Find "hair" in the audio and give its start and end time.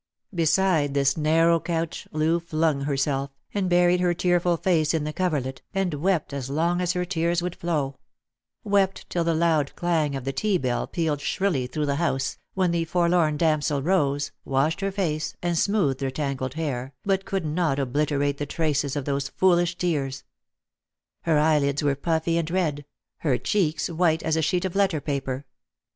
16.55-16.95